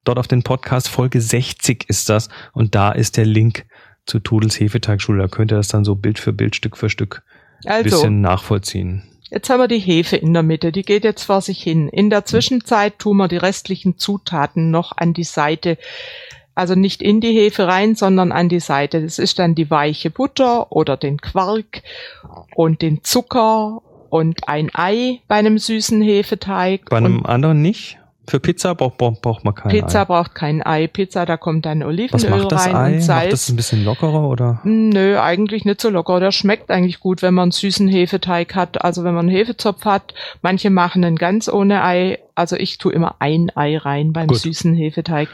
Dort 0.04 0.18
auf 0.18 0.28
den 0.28 0.42
Podcast 0.42 0.88
Folge 0.88 1.20
60 1.20 1.84
ist 1.88 2.08
das 2.08 2.30
und 2.52 2.74
da 2.74 2.92
ist 2.92 3.16
der 3.16 3.26
Link 3.26 3.66
zu 4.06 4.20
Tudels 4.20 4.60
Hefeteigschule. 4.60 5.22
Da 5.22 5.28
könnt 5.28 5.52
ihr 5.52 5.56
das 5.56 5.68
dann 5.68 5.84
so 5.84 5.94
Bild 5.94 6.18
für 6.18 6.32
Bild, 6.32 6.54
Stück 6.54 6.76
für 6.76 6.90
Stück 6.90 7.22
ein 7.64 7.72
also, 7.72 7.84
bisschen 7.84 8.20
nachvollziehen. 8.20 9.02
Jetzt 9.34 9.50
haben 9.50 9.58
wir 9.58 9.66
die 9.66 9.80
Hefe 9.80 10.14
in 10.14 10.32
der 10.32 10.44
Mitte, 10.44 10.70
die 10.70 10.84
geht 10.84 11.02
jetzt 11.02 11.24
vor 11.24 11.40
sich 11.40 11.60
hin. 11.60 11.88
In 11.88 12.08
der 12.08 12.24
Zwischenzeit 12.24 13.00
tun 13.00 13.16
wir 13.16 13.26
die 13.26 13.36
restlichen 13.36 13.98
Zutaten 13.98 14.70
noch 14.70 14.96
an 14.96 15.12
die 15.12 15.24
Seite. 15.24 15.76
Also 16.54 16.76
nicht 16.76 17.02
in 17.02 17.20
die 17.20 17.32
Hefe 17.32 17.66
rein, 17.66 17.96
sondern 17.96 18.30
an 18.30 18.48
die 18.48 18.60
Seite. 18.60 19.02
Das 19.02 19.18
ist 19.18 19.40
dann 19.40 19.56
die 19.56 19.72
weiche 19.72 20.10
Butter 20.10 20.70
oder 20.70 20.96
den 20.96 21.20
Quark 21.20 21.82
und 22.54 22.80
den 22.80 23.02
Zucker 23.02 23.82
und 24.08 24.46
ein 24.48 24.70
Ei 24.72 25.20
bei 25.26 25.34
einem 25.34 25.58
süßen 25.58 26.00
Hefeteig. 26.00 26.88
Bei 26.88 26.98
einem 26.98 27.26
anderen 27.26 27.60
nicht? 27.60 27.98
Für 28.26 28.40
Pizza 28.40 28.74
braucht, 28.74 28.96
braucht, 28.96 29.20
braucht 29.20 29.44
man 29.44 29.54
kein 29.54 29.70
Pizza 29.70 30.02
Ei. 30.02 30.04
braucht 30.06 30.34
kein 30.34 30.62
Ei. 30.64 30.86
Pizza, 30.86 31.26
da 31.26 31.36
kommt 31.36 31.66
dann 31.66 31.80
Was 31.80 31.88
Olivenöl 31.88 32.30
macht 32.30 32.52
das 32.52 32.66
rein 32.66 32.76
Ei? 32.76 32.94
und 32.94 33.00
Salz. 33.02 33.22
Macht 33.24 33.32
das 33.32 33.48
ein 33.50 33.56
bisschen 33.56 33.84
lockerer 33.84 34.28
oder? 34.28 34.60
Nö, 34.64 35.18
eigentlich 35.18 35.64
nicht 35.64 35.80
so 35.80 35.90
locker. 35.90 36.20
Der 36.20 36.32
schmeckt 36.32 36.70
eigentlich 36.70 37.00
gut, 37.00 37.22
wenn 37.22 37.34
man 37.34 37.44
einen 37.44 37.52
süßen 37.52 37.88
Hefeteig 37.88 38.54
hat. 38.54 38.82
Also 38.84 39.04
wenn 39.04 39.14
man 39.14 39.28
einen 39.28 39.36
Hefezopf 39.36 39.84
hat. 39.84 40.14
Manche 40.42 40.70
machen 40.70 41.04
einen 41.04 41.16
ganz 41.16 41.48
ohne 41.48 41.84
Ei. 41.84 42.18
Also 42.36 42.56
ich 42.56 42.78
tue 42.78 42.92
immer 42.92 43.16
ein 43.20 43.52
Ei 43.54 43.76
rein 43.78 44.12
beim 44.12 44.26
Gut. 44.26 44.38
süßen 44.38 44.74
Hefeteig. 44.74 45.28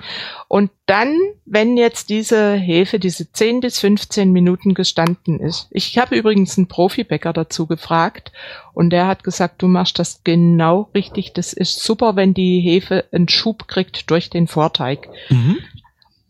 Und 0.49 0.71
dann, 0.85 1.17
wenn 1.47 1.77
jetzt 1.77 2.11
diese 2.11 2.55
Hefe, 2.55 2.99
diese 2.99 3.33
10 3.33 3.61
bis 3.61 3.81
15 3.81 4.31
Minuten 4.33 4.75
gestanden 4.75 5.41
ist. 5.41 5.69
Ich 5.71 5.97
habe 5.97 6.17
übrigens 6.17 6.59
einen 6.59 6.69
Profibäcker 6.69 7.33
dazu 7.33 7.67
gefragt 7.67 8.33
und 8.75 8.91
der 8.91 9.07
hat 9.07 9.25
gesagt, 9.25 9.63
du 9.63 9.69
machst 9.69 9.99
das 9.99 10.23
genau 10.25 10.91
richtig. 10.95 11.33
Das 11.33 11.53
ist 11.55 11.83
super, 11.83 12.17
wenn 12.17 12.35
die 12.35 12.61
Hefe 12.61 13.07
einen 13.13 13.29
Schub 13.29 13.67
kriegt 13.67 14.11
durch 14.11 14.29
den 14.29 14.47
Vorteig. 14.47 15.09
Mhm. 15.31 15.59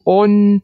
Und 0.05 0.63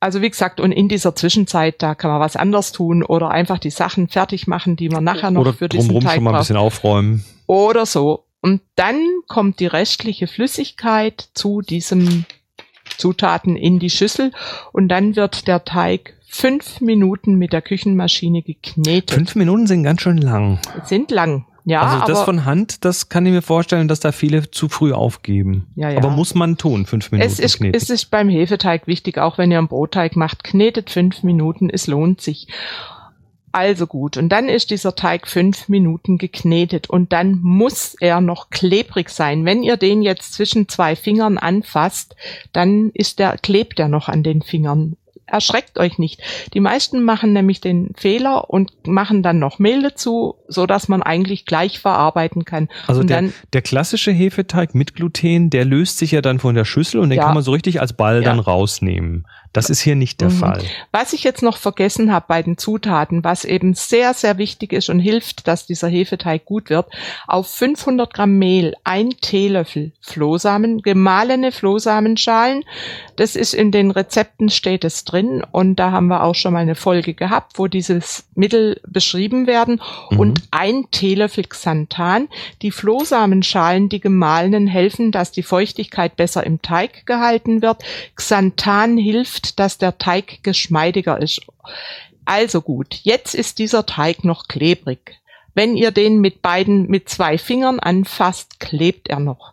also 0.00 0.22
wie 0.22 0.30
gesagt, 0.30 0.60
und 0.60 0.72
in 0.72 0.88
dieser 0.88 1.14
Zwischenzeit, 1.14 1.82
da 1.82 1.94
kann 1.94 2.10
man 2.10 2.20
was 2.20 2.34
anders 2.34 2.72
tun 2.72 3.02
oder 3.02 3.30
einfach 3.30 3.58
die 3.58 3.70
Sachen 3.70 4.08
fertig 4.08 4.46
machen, 4.46 4.76
die 4.76 4.88
man 4.88 5.04
nachher 5.04 5.30
noch 5.30 5.42
Oder 5.42 5.52
für 5.52 5.68
diesen 5.68 6.00
Teig 6.00 6.14
schon 6.14 6.24
mal 6.24 6.30
ein 6.30 6.34
braucht. 6.34 6.42
bisschen 6.42 6.56
aufräumen. 6.56 7.24
Oder 7.46 7.84
so. 7.84 8.24
Und 8.40 8.62
dann 8.76 9.00
kommt 9.28 9.60
die 9.60 9.66
restliche 9.66 10.26
Flüssigkeit 10.26 11.28
zu 11.34 11.60
diesem 11.60 12.24
Zutaten 12.96 13.56
in 13.56 13.78
die 13.78 13.90
Schüssel 13.90 14.32
und 14.72 14.88
dann 14.88 15.16
wird 15.16 15.46
der 15.46 15.64
Teig 15.64 16.14
fünf 16.26 16.80
Minuten 16.80 17.36
mit 17.36 17.52
der 17.52 17.62
Küchenmaschine 17.62 18.42
geknetet. 18.42 19.10
Fünf 19.10 19.34
Minuten 19.34 19.66
sind 19.66 19.82
ganz 19.82 20.00
schön 20.00 20.18
lang. 20.18 20.58
Sind 20.84 21.10
lang. 21.10 21.46
Ja, 21.64 21.82
also 21.82 22.06
das 22.06 22.22
von 22.22 22.44
Hand, 22.46 22.84
das 22.84 23.08
kann 23.10 23.26
ich 23.26 23.32
mir 23.32 23.42
vorstellen, 23.42 23.86
dass 23.86 24.00
da 24.00 24.12
viele 24.12 24.50
zu 24.50 24.68
früh 24.68 24.92
aufgeben. 24.92 25.66
Ja, 25.76 25.90
ja. 25.90 25.98
Aber 25.98 26.10
muss 26.10 26.34
man 26.34 26.56
tun, 26.56 26.86
fünf 26.86 27.12
Minuten 27.12 27.30
es 27.30 27.38
ist, 27.38 27.58
kneten. 27.58 27.76
es 27.76 27.90
ist 27.90 28.06
beim 28.06 28.28
Hefeteig 28.28 28.86
wichtig, 28.86 29.18
auch 29.18 29.36
wenn 29.38 29.50
ihr 29.50 29.58
einen 29.58 29.68
Brotteig 29.68 30.16
macht, 30.16 30.42
knetet 30.42 30.90
fünf 30.90 31.22
Minuten, 31.22 31.68
es 31.68 31.86
lohnt 31.86 32.20
sich. 32.20 32.48
Also 33.52 33.86
gut, 33.86 34.16
und 34.16 34.28
dann 34.28 34.48
ist 34.48 34.70
dieser 34.70 34.94
Teig 34.94 35.26
fünf 35.26 35.68
Minuten 35.68 36.18
geknetet 36.18 36.88
und 36.88 37.12
dann 37.12 37.40
muss 37.42 37.96
er 38.00 38.20
noch 38.20 38.50
klebrig 38.50 39.10
sein. 39.10 39.44
Wenn 39.44 39.62
ihr 39.64 39.76
den 39.76 40.02
jetzt 40.02 40.34
zwischen 40.34 40.68
zwei 40.68 40.94
Fingern 40.94 41.36
anfasst, 41.36 42.14
dann 42.52 42.90
ist 42.94 43.18
der, 43.18 43.38
klebt 43.38 43.80
er 43.80 43.88
noch 43.88 44.08
an 44.08 44.22
den 44.22 44.42
Fingern. 44.42 44.96
Erschreckt 45.26 45.78
euch 45.78 45.98
nicht. 45.98 46.20
Die 46.54 46.60
meisten 46.60 47.04
machen 47.04 47.32
nämlich 47.32 47.60
den 47.60 47.92
Fehler 47.96 48.50
und 48.50 48.72
machen 48.88 49.22
dann 49.22 49.38
noch 49.38 49.60
Mehl 49.60 49.80
dazu, 49.80 50.34
so 50.48 50.66
dass 50.66 50.88
man 50.88 51.04
eigentlich 51.04 51.46
gleich 51.46 51.78
verarbeiten 51.78 52.44
kann. 52.44 52.68
Also 52.88 53.02
und 53.02 53.10
der, 53.10 53.18
dann, 53.22 53.32
der 53.52 53.62
klassische 53.62 54.10
Hefeteig 54.10 54.74
mit 54.74 54.96
Gluten, 54.96 55.48
der 55.50 55.64
löst 55.64 55.98
sich 55.98 56.10
ja 56.10 56.20
dann 56.20 56.40
von 56.40 56.56
der 56.56 56.64
Schüssel 56.64 57.00
und 57.00 57.10
den 57.10 57.18
Ja. 57.18 57.26
kann 57.26 57.34
man 57.34 57.44
so 57.44 57.52
richtig 57.52 57.80
als 57.80 57.92
Ball 57.92 58.16
Ja. 58.16 58.30
dann 58.30 58.40
rausnehmen. 58.40 59.24
Das 59.52 59.68
ist 59.68 59.80
hier 59.80 59.96
nicht 59.96 60.20
der 60.20 60.28
Mhm. 60.30 60.34
Fall. 60.34 60.62
Was 60.92 61.12
ich 61.12 61.24
jetzt 61.24 61.42
noch 61.42 61.56
vergessen 61.56 62.12
habe 62.12 62.26
bei 62.28 62.40
den 62.42 62.56
Zutaten, 62.56 63.24
was 63.24 63.44
eben 63.44 63.74
sehr, 63.74 64.14
sehr 64.14 64.38
wichtig 64.38 64.72
ist 64.72 64.88
und 64.90 65.00
hilft, 65.00 65.48
dass 65.48 65.66
dieser 65.66 65.88
Hefeteig 65.88 66.44
gut 66.44 66.70
wird, 66.70 66.86
auf 67.26 67.48
500 67.48 68.14
Gramm 68.14 68.38
Mehl 68.38 68.74
ein 68.84 69.10
Teelöffel 69.20 69.92
Flohsamen, 70.00 70.82
gemahlene 70.82 71.50
Flohsamenschalen. 71.50 72.64
Das 73.16 73.34
ist 73.34 73.52
in 73.52 73.72
den 73.72 73.90
Rezepten 73.90 74.50
steht 74.50 74.84
es 74.84 75.04
drin 75.04 75.44
und 75.50 75.76
da 75.76 75.90
haben 75.90 76.06
wir 76.06 76.22
auch 76.22 76.34
schon 76.34 76.52
mal 76.52 76.60
eine 76.60 76.76
Folge 76.76 77.14
gehabt, 77.14 77.58
wo 77.58 77.66
dieses 77.66 78.24
Mittel 78.34 78.80
beschrieben 78.86 79.46
werden 79.48 79.80
Mhm. 80.10 80.18
und 80.18 80.42
ein 80.52 80.84
Teelöffel 80.92 81.44
Xanthan. 81.44 82.28
Die 82.62 82.70
Flohsamenschalen, 82.70 83.88
die 83.88 84.00
gemahlenen, 84.00 84.66
helfen, 84.68 85.10
dass 85.12 85.32
die 85.32 85.42
Feuchtigkeit 85.42 86.16
besser 86.16 86.44
im 86.46 86.62
Teig 86.62 87.04
gehalten 87.06 87.62
wird. 87.62 87.82
Xanthan 88.14 88.96
hilft, 88.96 89.39
dass 89.58 89.78
der 89.78 89.98
Teig 89.98 90.42
geschmeidiger 90.42 91.20
ist. 91.20 91.40
Also 92.24 92.62
gut, 92.62 93.00
jetzt 93.02 93.34
ist 93.34 93.58
dieser 93.58 93.86
Teig 93.86 94.24
noch 94.24 94.48
klebrig. 94.48 95.16
Wenn 95.54 95.76
ihr 95.76 95.90
den 95.90 96.20
mit 96.20 96.42
beiden, 96.42 96.88
mit 96.88 97.08
zwei 97.08 97.38
Fingern 97.38 97.80
anfasst, 97.80 98.60
klebt 98.60 99.08
er 99.08 99.20
noch. 99.20 99.52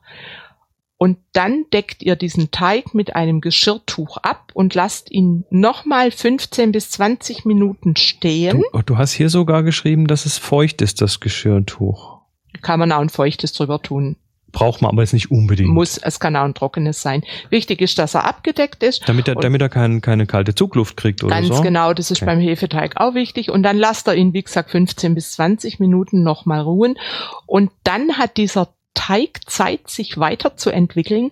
Und 0.99 1.19
dann 1.33 1.65
deckt 1.71 2.01
ihr 2.01 2.15
diesen 2.15 2.49
Teig 2.49 2.95
mit 2.95 3.15
einem 3.15 3.39
Geschirrtuch 3.39 4.17
ab 4.17 4.51
und 4.55 4.73
lasst 4.73 5.11
ihn 5.11 5.45
nochmal 5.51 6.09
15 6.09 6.71
bis 6.71 6.89
20 6.91 7.45
Minuten 7.45 7.95
stehen. 7.95 8.63
Du, 8.73 8.81
du 8.81 8.97
hast 8.97 9.11
hier 9.11 9.29
sogar 9.29 9.61
geschrieben, 9.61 10.07
dass 10.07 10.25
es 10.25 10.39
feucht 10.39 10.81
ist, 10.81 11.01
das 11.01 11.19
Geschirrtuch. 11.19 12.17
Kann 12.63 12.79
man 12.79 12.91
auch 12.91 13.01
ein 13.01 13.09
feuchtes 13.09 13.53
drüber 13.53 13.81
tun. 13.81 14.17
Braucht 14.51 14.81
man 14.81 14.91
aber 14.91 15.01
jetzt 15.03 15.13
nicht 15.13 15.29
unbedingt. 15.29 15.69
Muss, 15.69 15.97
es 15.97 16.19
kann 16.19 16.35
auch 16.35 16.43
ein 16.45 16.53
trockenes 16.53 17.01
sein. 17.01 17.23
Wichtig 17.49 17.81
ist, 17.81 17.99
dass 17.99 18.15
er 18.15 18.25
abgedeckt 18.25 18.81
ist. 18.81 19.07
damit 19.07 19.27
er, 19.27 19.35
damit 19.35 19.61
er 19.61 19.69
kein, 19.69 20.01
keine 20.01 20.25
kalte 20.25 20.55
Zugluft 20.55 20.97
kriegt 20.97 21.23
oder 21.23 21.35
Ganz 21.35 21.47
so. 21.49 21.61
genau, 21.61 21.93
das 21.93 22.11
ist 22.11 22.19
Okay. 22.21 22.25
beim 22.25 22.39
Hefeteig 22.39 22.93
auch 22.95 23.13
wichtig. 23.13 23.51
Und 23.51 23.63
dann 23.63 23.77
lasst 23.77 24.07
er 24.07 24.15
ihn, 24.15 24.33
wie 24.33 24.41
gesagt, 24.43 24.71
15 24.71 25.13
bis 25.15 25.33
20 25.33 25.79
Minuten 25.79 26.23
nochmal 26.23 26.61
ruhen. 26.61 26.97
Und 27.45 27.71
dann 27.83 28.17
hat 28.17 28.37
dieser 28.37 28.69
Teig 28.93 29.41
Zeit, 29.47 29.89
sich 29.89 30.17
weiterzuentwickeln. 30.17 31.31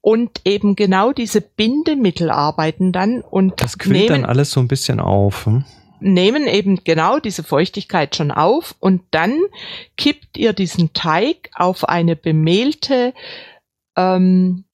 Und 0.00 0.40
eben 0.44 0.76
genau 0.76 1.12
diese 1.12 1.40
Bindemittel 1.40 2.30
arbeiten 2.30 2.92
dann 2.92 3.22
und 3.22 3.60
Das 3.60 3.76
quillt 3.76 4.10
dann 4.10 4.24
alles 4.24 4.50
so 4.52 4.60
ein 4.60 4.68
bisschen 4.68 5.00
auf. 5.00 5.46
Hm? 5.46 5.64
Nehmen 6.00 6.46
eben 6.46 6.84
genau 6.84 7.18
diese 7.18 7.42
Feuchtigkeit 7.42 8.14
schon 8.14 8.30
auf. 8.30 8.74
Und 8.80 9.02
dann 9.10 9.38
kippt 9.96 10.36
ihr 10.36 10.52
diesen 10.52 10.92
Teig 10.92 11.50
auf 11.54 11.88
eine 11.88 12.16
bemehlte 12.16 13.14
ähm, 13.96 14.65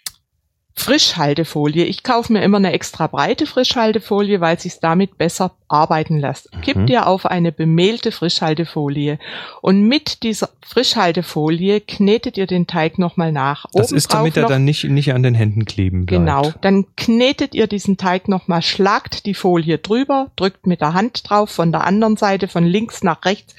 Frischhaltefolie. 0.74 1.84
Ich 1.84 2.02
kaufe 2.02 2.32
mir 2.32 2.42
immer 2.42 2.56
eine 2.56 2.72
extra 2.72 3.06
breite 3.06 3.46
Frischhaltefolie, 3.46 4.40
weil 4.40 4.58
sich 4.58 4.80
damit 4.80 5.18
besser 5.18 5.52
arbeiten 5.68 6.18
lässt. 6.18 6.54
Mhm. 6.54 6.60
Kippt 6.62 6.90
ihr 6.90 7.06
auf 7.06 7.26
eine 7.26 7.52
bemehlte 7.52 8.10
Frischhaltefolie 8.10 9.18
und 9.60 9.86
mit 9.86 10.22
dieser 10.22 10.48
Frischhaltefolie 10.66 11.80
knetet 11.80 12.36
ihr 12.38 12.46
den 12.46 12.66
Teig 12.66 12.98
nochmal 12.98 13.32
nach. 13.32 13.66
Das 13.72 13.92
ist, 13.92 14.12
damit 14.12 14.36
er 14.36 14.46
dann 14.46 14.64
nicht, 14.64 14.84
nicht 14.84 15.12
an 15.12 15.22
den 15.22 15.34
Händen 15.34 15.64
kleben 15.64 16.06
bleibt. 16.06 16.20
Genau. 16.20 16.52
Dann 16.62 16.86
knetet 16.96 17.54
ihr 17.54 17.66
diesen 17.66 17.96
Teig 17.96 18.28
nochmal, 18.28 18.62
schlagt 18.62 19.26
die 19.26 19.34
Folie 19.34 19.78
drüber, 19.78 20.30
drückt 20.36 20.66
mit 20.66 20.80
der 20.80 20.94
Hand 20.94 21.28
drauf, 21.28 21.50
von 21.50 21.70
der 21.70 21.84
anderen 21.84 22.16
Seite, 22.16 22.48
von 22.48 22.64
links 22.64 23.02
nach 23.02 23.24
rechts, 23.24 23.54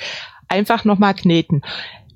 einfach 0.48 0.84
nochmal 0.84 1.14
kneten. 1.14 1.62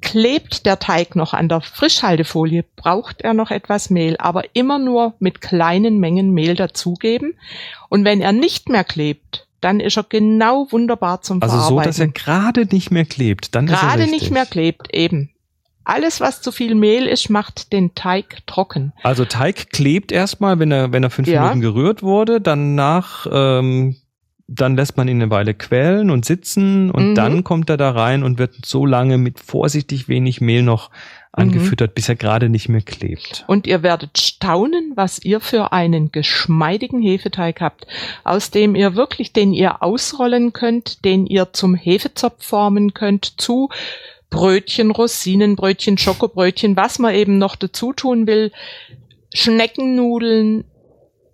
Klebt 0.02 0.66
der 0.66 0.80
Teig 0.80 1.16
noch 1.16 1.34
an 1.34 1.50
der 1.50 1.62
Frischhaltefolie, 1.62 2.64
braucht 2.76 3.22
er 3.22 3.34
noch 3.34 3.52
etwas 3.52 3.90
Mehl, 3.90 4.16
aber 4.18 4.44
immer 4.56 4.80
nur 4.80 5.16
mit 5.20 5.42
kleinen 5.42 6.00
Mengen 6.00 6.32
Mehl 6.32 6.56
dazugeben. 6.56 7.34
Und 7.90 8.06
wenn 8.06 8.22
er 8.22 8.32
nicht 8.32 8.70
mehr 8.70 8.84
klebt, 8.84 9.48
dann 9.60 9.80
ist 9.80 9.98
er 9.98 10.04
genau 10.04 10.68
wunderbar 10.72 11.22
zum 11.22 11.42
Also 11.42 11.56
so, 11.58 11.62
Verarbeiten. 11.62 11.90
dass 11.90 12.00
er 12.00 12.08
gerade 12.10 12.66
nicht 12.72 12.92
mehr 12.92 13.06
klebt. 13.06 13.56
Dann 13.56 13.66
ist 13.68 13.74
er 13.74 13.80
gerade 13.80 14.08
nicht 14.08 14.30
mehr 14.32 14.46
klebt, 14.46 14.94
eben. 14.94 15.32
Alles, 15.84 16.20
was 16.20 16.42
zu 16.42 16.52
viel 16.52 16.76
Mehl 16.76 17.08
ist, 17.08 17.30
macht 17.30 17.72
den 17.72 17.96
Teig 17.96 18.46
trocken. 18.46 18.92
Also 19.04 19.24
Teig 19.26 19.70
klebt 19.72 20.12
erstmal, 20.12 20.60
wenn 20.60 20.70
er, 20.72 20.92
wenn 20.92 21.02
er 21.04 21.10
fünf 21.10 21.28
Ja. 21.30 21.42
Minuten 21.44 21.62
gerührt 21.62 22.04
wurde. 22.04 22.42
Danach, 22.42 23.26
ähm, 23.32 23.96
dann 24.48 24.78
lässt 24.78 24.96
man 24.96 25.08
ihn 25.10 25.22
eine 25.22 25.30
Weile 25.30 25.54
quälen 25.54 26.10
und 26.10 26.24
sitzen 26.26 26.90
und 26.90 27.10
Mhm. 27.12 27.16
dann 27.16 27.44
kommt 27.44 27.70
er 27.70 27.76
da 27.78 27.92
rein 27.92 28.24
und 28.24 28.38
wird 28.38 28.54
so 28.66 28.86
lange 28.86 29.18
mit 29.18 29.40
vorsichtig 29.40 30.08
wenig 30.08 30.40
Mehl 30.40 30.64
noch 30.64 30.90
angefüttert, 31.34 31.94
bis 31.94 32.10
er 32.10 32.16
gerade 32.16 32.50
nicht 32.50 32.68
mehr 32.70 32.82
klebt. 32.82 33.44
Und 33.48 33.68
ihr 33.68 33.84
werdet 33.84 34.18
staunen, 34.18 34.94
was 34.96 35.24
ihr 35.24 35.40
für 35.40 35.72
einen 35.72 36.12
geschmeidigen 36.12 37.00
Hefeteig 37.02 37.62
habt, 37.62 37.86
aus 38.24 38.50
dem 38.50 38.74
ihr 38.74 38.96
wirklich, 38.96 39.34
den 39.34 39.54
ihr 39.54 39.84
ausrollen 39.84 40.54
könnt, 40.54 41.06
den 41.06 41.28
ihr 41.28 41.54
zum 41.54 41.76
Hefezopf 41.76 42.44
formen 42.44 42.94
könnt, 42.96 43.40
zu 43.40 43.70
Brötchen, 44.30 44.92
Rosinenbrötchen, 44.92 45.98
Schokobrötchen, 45.98 46.76
was 46.76 46.98
man 47.00 47.14
eben 47.14 47.38
noch 47.38 47.56
dazu 47.56 47.94
tun 47.94 48.26
will, 48.28 48.52
Schneckennudeln. 49.34 50.64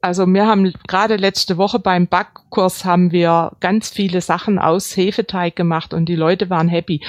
Also 0.03 0.27
wir 0.27 0.45
haben 0.45 0.73
gerade 0.85 1.15
letzte 1.15 1.57
Woche 1.57 1.79
beim 1.79 2.07
Backkurs 2.07 2.83
haben 2.83 3.13
wir 3.13 3.53
ganz 3.61 3.89
viele 3.89 4.19
Sachen 4.19 4.59
aus 4.59 4.97
Hefeteig 4.97 5.55
gemacht 5.55 5.93
und 5.93 6.07
die 6.07 6.17
Leute 6.17 6.49
waren 6.49 6.67
happy. 6.67 6.99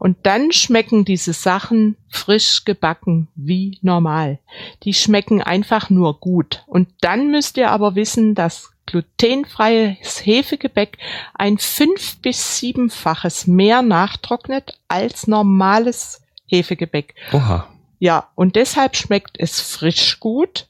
Und 0.00 0.16
dann 0.24 0.50
schmecken 0.50 1.04
diese 1.04 1.34
Sachen 1.34 1.96
frisch 2.08 2.64
gebacken 2.64 3.28
wie 3.36 3.78
normal. 3.82 4.40
Die 4.82 4.92
schmecken 4.92 5.40
einfach 5.40 5.88
nur 5.88 6.18
gut. 6.18 6.64
Und 6.66 6.88
dann 7.00 7.30
müsst 7.30 7.56
ihr 7.58 7.70
aber 7.70 7.94
wissen, 7.94 8.34
dass 8.34 8.72
glutenfreies 8.86 10.26
Hefegebäck 10.26 10.98
ein 11.34 11.58
fünf- 11.58 12.16
bis 12.22 12.58
siebenfaches 12.58 13.46
mehr 13.46 13.82
nachtrocknet 13.82 14.80
als 14.88 15.28
normales 15.28 16.22
Hefegebäck. 16.46 17.14
Oha. 17.32 17.68
Ja, 18.00 18.30
und 18.34 18.56
deshalb 18.56 18.96
schmeckt 18.96 19.38
es 19.38 19.60
frisch 19.60 20.18
gut. 20.18 20.66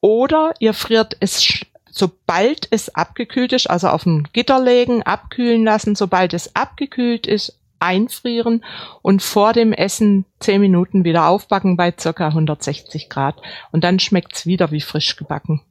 Oder 0.00 0.54
ihr 0.60 0.74
friert 0.74 1.16
es, 1.20 1.46
sobald 1.90 2.68
es 2.70 2.94
abgekühlt 2.94 3.52
ist, 3.52 3.68
also 3.68 3.88
auf 3.88 4.06
ein 4.06 4.28
Gitter 4.32 4.60
legen, 4.60 5.02
abkühlen 5.02 5.64
lassen. 5.64 5.94
Sobald 5.94 6.32
es 6.34 6.54
abgekühlt 6.56 7.26
ist, 7.26 7.58
einfrieren 7.80 8.64
und 9.02 9.22
vor 9.22 9.52
dem 9.52 9.72
Essen 9.72 10.26
zehn 10.38 10.60
Minuten 10.60 11.04
wieder 11.04 11.26
aufbacken 11.28 11.76
bei 11.76 11.92
circa 11.98 12.28
160 12.28 13.08
Grad. 13.08 13.36
Und 13.72 13.84
dann 13.84 13.98
schmeckt's 13.98 14.46
wieder 14.46 14.70
wie 14.70 14.82
frisch 14.82 15.16
gebacken. 15.16 15.62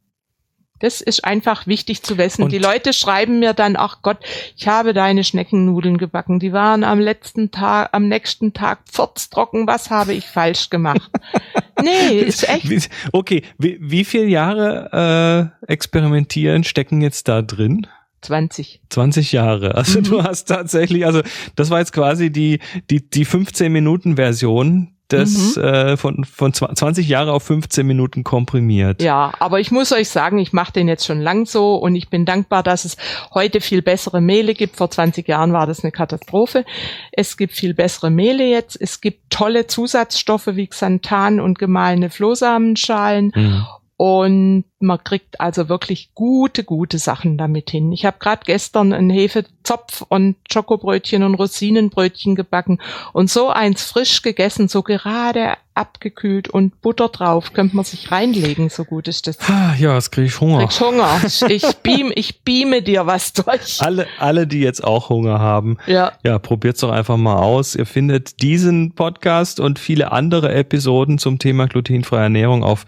Das 0.80 1.02
ist 1.02 1.26
einfach 1.26 1.68
wichtig 1.68 2.04
zu 2.04 2.18
wissen. 2.18 2.44
Und- 2.44 2.52
die 2.54 2.58
Leute 2.58 2.94
schreiben 2.94 3.40
mir 3.40 3.54
dann, 3.54 3.76
ach 3.76 4.02
Gott, 4.02 4.18
ich 4.56 4.68
habe 4.68 4.94
deine 4.94 5.24
Schneckennudeln 5.26 5.98
gebacken. 5.98 6.40
Die 6.40 6.54
waren 6.54 6.84
am 6.84 7.00
letzten 7.00 7.52
Tag, 7.52 7.90
am 7.92 8.08
nächsten 8.08 8.54
Tag 8.54 8.80
furztrocken. 8.90 9.68
Was 9.68 9.90
habe 9.90 10.14
ich 10.14 10.26
falsch 10.26 10.70
gemacht? 10.70 11.12
nee, 11.84 12.20
ist 12.20 12.48
echt. 12.48 12.90
Okay, 13.12 13.44
wie, 13.58 13.78
wie 13.82 14.04
viele 14.06 14.28
Jahre 14.28 15.52
äh, 15.64 15.72
experimentieren 15.72 16.64
stecken 16.64 17.02
jetzt 17.02 17.28
da 17.28 17.42
drin? 17.42 17.88
20. 18.22 18.82
20 18.90 19.32
Jahre. 19.32 19.76
Also 19.76 20.00
Mhm. 20.00 20.04
du 20.04 20.24
hast 20.24 20.46
tatsächlich, 20.46 21.06
also 21.06 21.22
das 21.56 21.70
war 21.70 21.80
jetzt 21.80 21.94
quasi 21.94 22.32
die, 22.32 22.60
die, 22.90 23.10
die 23.10 23.24
15 23.26 23.72
Minuten 23.72 24.16
Version 24.18 24.96
des, 25.12 25.56
Mhm. 25.56 25.64
äh, 25.64 25.98
von, 25.98 26.24
von 26.24 26.54
20 26.54 27.08
Jahre 27.08 27.34
auf 27.34 27.44
15 27.44 27.86
Minuten 27.86 28.24
komprimiert. 28.24 29.02
Ja, 29.02 29.32
aber 29.40 29.60
ich 29.60 29.72
muss 29.72 29.92
euch 29.92 30.10
sagen, 30.10 30.38
ich 30.38 30.54
mache 30.54 30.74
den 30.74 30.88
jetzt 30.88 31.06
schon 31.06 31.20
lang 31.20 31.46
so 31.46 31.76
und 31.76 31.96
ich 31.96 32.10
bin 32.10 32.26
dankbar, 32.26 32.64
dass 32.64 32.86
es 32.86 32.98
heute 33.34 33.62
viel 33.62 33.82
bessere 33.82 34.22
Mehle 34.22 34.54
gibt. 34.54 34.76
Vor 34.78 34.90
20 34.92 35.28
Jahren 35.28 35.54
war 35.54 35.68
das 35.68 35.84
eine 35.84 35.92
Katastrophe. 35.92 36.66
Es 37.12 37.38
gibt 37.38 37.54
viel 37.54 37.74
bessere 37.74 38.10
Mehle 38.10 38.46
jetzt. 38.46 38.78
Es 38.80 39.02
gibt 39.02 39.30
tolle 39.30 39.68
Zusatzstoffe 39.68 40.48
wie 40.48 40.68
Xanthan 40.68 41.40
und 41.40 41.60
gemahlene 41.60 42.10
Flohsamenschalen. 42.10 43.32
Mhm. 43.36 43.66
Und 44.02 44.64
man 44.80 45.04
kriegt 45.04 45.42
also 45.42 45.68
wirklich 45.68 46.12
gute, 46.16 46.64
gute 46.64 46.98
Sachen 47.00 47.38
damit 47.38 47.70
hin. 47.70 47.92
Ich 47.92 48.06
habe 48.06 48.16
gerade 48.18 48.44
gestern 48.46 48.94
einen 48.94 49.10
Hefezopf 49.10 50.06
und 50.08 50.38
Schokobrötchen 50.50 51.22
und 51.24 51.36
Rosinenbrötchen 51.36 52.36
gebacken 52.36 52.80
und 53.12 53.30
so 53.30 53.50
eins 53.50 53.84
frisch 53.84 54.22
gegessen, 54.22 54.70
so 54.70 54.84
gerade 54.84 55.56
abgekühlt 55.74 56.48
und 56.50 56.80
Butter 56.80 57.10
drauf, 57.10 57.52
könnte 57.52 57.76
man 57.76 57.84
sich 57.84 58.10
reinlegen, 58.10 58.70
so 58.70 58.86
gut 58.86 59.10
ist 59.10 59.28
das. 59.28 59.38
Ah, 59.50 59.76
ja, 59.78 59.98
es 59.98 60.12
kriege 60.12 60.28
ich 60.28 60.40
Hunger. 60.40 60.60
Kriegst 60.60 60.80
Hunger. 60.80 61.20
Ich 61.50 61.64
beam, 61.84 62.14
ich 62.16 62.42
beame 62.46 62.82
dir 62.82 63.06
was 63.06 63.34
durch. 63.34 63.82
Alle, 63.82 64.08
alle, 64.18 64.48
die 64.48 64.62
jetzt 64.62 64.82
auch 64.82 65.10
Hunger 65.10 65.40
haben, 65.40 65.76
Ja. 65.88 66.14
ja, 66.24 66.40
probiert's 66.40 66.80
doch 66.80 66.92
einfach 66.92 67.18
mal 67.18 67.36
aus. 67.36 67.76
Ihr 67.76 67.86
findet 67.86 68.42
diesen 68.42 68.94
Podcast 68.96 69.60
und 69.60 69.78
viele 69.78 70.14
andere 70.14 70.54
Episoden 70.54 71.18
zum 71.18 71.38
Thema 71.38 71.68
glutenfreie 71.68 72.24
Ernährung 72.24 72.64
auf 72.64 72.86